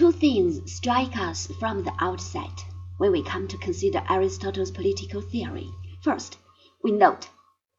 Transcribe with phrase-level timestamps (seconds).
[0.00, 2.64] Two things strike us from the outset
[2.96, 5.68] when we come to consider Aristotle's political theory.
[6.00, 6.38] First,
[6.82, 7.28] we note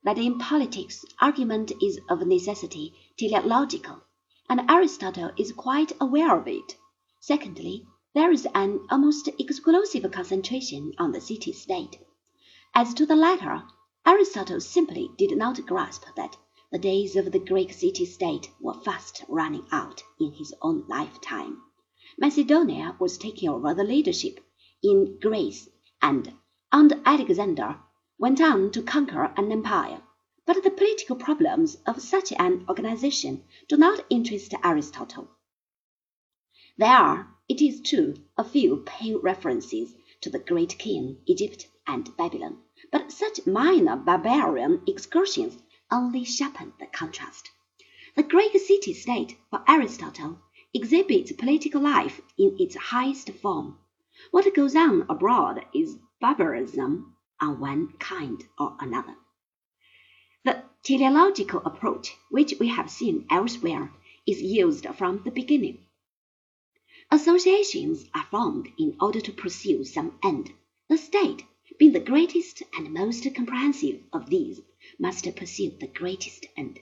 [0.04, 4.02] that in politics argument is of necessity teleological,
[4.48, 6.78] and Aristotle is quite aware of it.
[7.20, 11.98] Secondly, there is an almost exclusive concentration on the city state.
[12.76, 13.64] As to the latter,
[14.06, 16.38] Aristotle simply did not grasp that
[16.72, 21.64] the days of the Greek city state were fast running out in his own lifetime.
[22.18, 24.44] Macedonia was taking over the leadership
[24.84, 25.70] in Greece,
[26.02, 26.34] and,
[26.72, 27.80] under Alexander,
[28.18, 30.02] went on to conquer an empire.
[30.46, 35.30] But the political problems of such an organization do not interest Aristotle.
[36.78, 42.16] There are, it is true, a few pale references to the great king, Egypt, and
[42.18, 42.58] Babylon,
[42.92, 45.58] but such minor barbarian excursions
[45.92, 47.50] only sharpen the contrast.
[48.16, 50.40] The Greek city state, for Aristotle,
[50.74, 53.78] exhibits political life in its highest form.
[54.32, 59.16] What goes on abroad is barbarism on one kind or another.
[60.44, 63.92] The teleological approach, which we have seen elsewhere,
[64.26, 65.80] is used from the beginning.
[67.10, 70.52] Associations are formed in order to pursue some end.
[70.88, 71.44] The state,
[71.80, 74.62] being the greatest and most comprehensive of these,
[75.00, 76.80] must pursue the greatest end.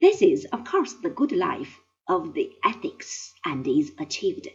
[0.00, 4.48] This is, of course, the good life of the ethics, and is achieved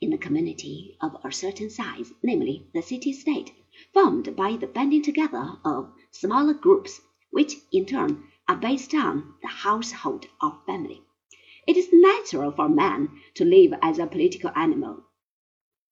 [0.00, 3.52] in a community of a certain size, namely the city state,
[3.92, 9.48] formed by the banding together of smaller groups, which in turn are based on the
[9.48, 11.02] household or family.
[11.66, 15.02] It is natural for man to live as a political animal,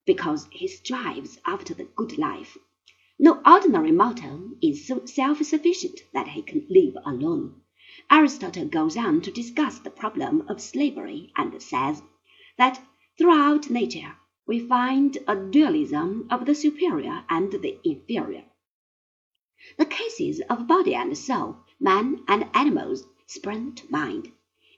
[0.06, 2.56] because he strives after the good life.
[3.19, 7.60] No ordinary mortal is so self-sufficient that he can live alone.
[8.10, 12.02] Aristotle goes on to discuss the problem of slavery, and says
[12.56, 12.80] that
[13.19, 14.16] throughout nature
[14.47, 18.44] we find a dualism of the superior and the inferior.
[19.78, 24.31] The cases of body and soul, man and animals, spring to mind.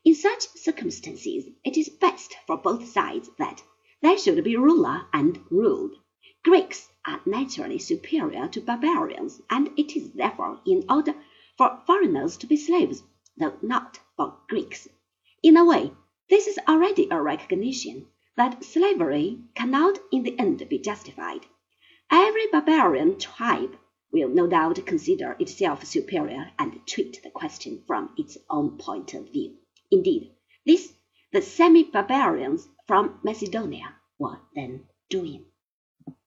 [0.04, 3.62] In such circumstances, it is best for both sides that
[4.00, 5.96] there should be ruler and ruled.
[6.44, 11.14] Greeks are naturally superior to barbarians, and it is therefore in order
[11.58, 13.02] for foreigners to be slaves,
[13.36, 14.86] though not for Greeks.
[15.42, 15.90] In a way,
[16.28, 18.06] this is already a recognition
[18.36, 21.46] that slavery cannot in the end be justified.
[22.10, 23.76] Every barbarian tribe
[24.12, 29.30] will no doubt consider itself superior and treat the question from its own point of
[29.30, 29.56] view.
[29.90, 30.32] Indeed,
[30.64, 30.92] this
[31.32, 35.46] the semi barbarians from Macedonia were then doing.